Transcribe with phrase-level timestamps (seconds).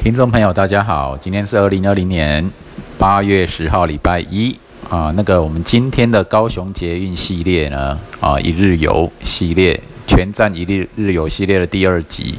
[0.00, 2.48] 听众朋友，大家好，今天是二零二零年
[2.96, 4.56] 八月十号，礼拜一
[4.88, 5.12] 啊。
[5.16, 12.38] 那个我们今天的高雄捷运系列呢，啊，一日游系列，全站一日日游系列的第二集，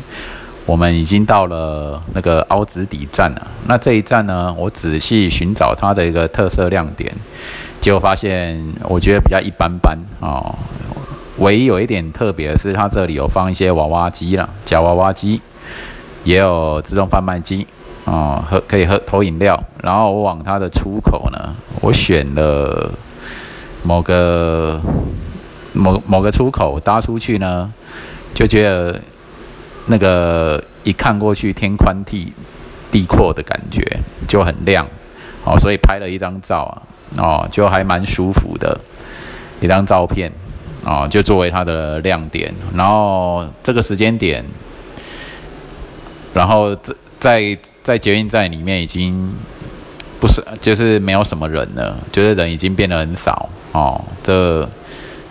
[0.66, 3.48] 我们已经到了那个凹子底站了。
[3.68, 7.14] 那这一站呢，我仔细寻找它的一个特色亮点，
[7.82, 10.56] 结果发现我觉得比较一般般啊。
[11.40, 15.42] 唯一有一点特别的是，它这里有放一些娃娃机了，夹娃娃机。
[16.30, 17.66] 也有自动贩卖机
[18.06, 19.60] 哦，喝可以喝投饮料。
[19.82, 22.92] 然后我往它的出口呢，我选了
[23.82, 24.80] 某个
[25.74, 27.74] 某某个出口搭出去呢，
[28.36, 29.02] 就觉得
[29.88, 32.32] 那个一看过去天宽地
[32.92, 33.82] 地阔的感觉
[34.28, 34.86] 就很亮
[35.44, 36.82] 哦，所以拍了一张照啊
[37.18, 38.80] 哦，就还蛮舒服的
[39.62, 40.32] 一张照片
[40.86, 42.54] 哦，就作为它的亮点。
[42.76, 44.46] 然后这个时间点。
[46.34, 49.34] 然后在在在捷运站里面已经
[50.20, 54.00] 不是就是没有什么人了，就是人已经变得很少哦。
[54.22, 54.68] 这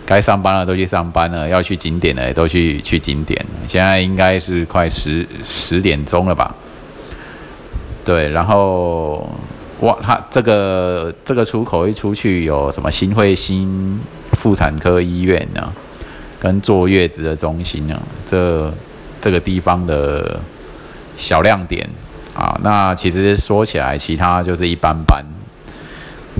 [0.05, 3.43] 该上班了都去上班了，要去景点的都去去景点。
[3.65, 6.53] 现在应该是快十十点钟了吧？
[8.03, 9.29] 对，然后
[9.79, 13.99] 哇，他这个这个出口一出去有什么新会新
[14.33, 15.71] 妇产科医院呢？
[16.39, 17.99] 跟坐月子的中心呢？
[18.25, 18.73] 这
[19.21, 20.39] 这个地方的。
[21.19, 21.87] 小亮点
[22.33, 25.21] 啊，那其实说起来，其他就是一般般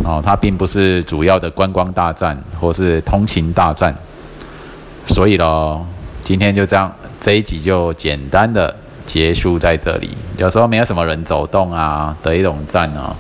[0.06, 0.22] 哦。
[0.24, 3.94] 它并不是主要的观光大战或是通勤大战，
[5.08, 5.86] 所以咯，
[6.22, 8.74] 今天就这样，这一集就简单的
[9.06, 10.16] 结束在这里。
[10.38, 13.14] 有时候没有什么人走动啊的一种站呢，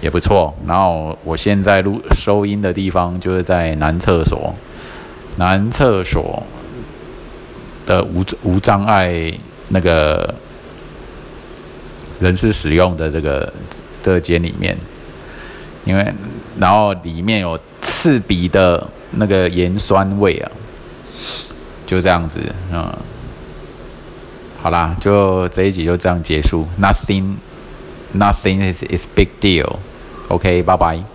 [0.00, 0.54] 也不错。
[0.64, 4.54] 然后我现在录收音的地方就是在男厕所，
[5.38, 6.40] 男厕所
[7.84, 9.34] 的无无障碍
[9.70, 10.32] 那个。
[12.20, 13.52] 人是使用的这个
[14.02, 14.76] 这间里面，
[15.84, 16.14] 因为
[16.58, 20.50] 然后里面有刺鼻的那个盐酸味啊，
[21.86, 22.38] 就这样子，
[22.72, 22.92] 嗯，
[24.62, 31.13] 好啦，就这一集就这样结束，Nothing，Nothing is is big deal，OK，拜拜。